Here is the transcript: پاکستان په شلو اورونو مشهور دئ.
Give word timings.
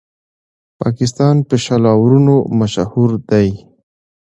پاکستان 0.79 1.35
په 1.47 1.55
شلو 1.63 1.89
اورونو 1.97 2.35
مشهور 2.59 3.09
دئ. 3.29 3.49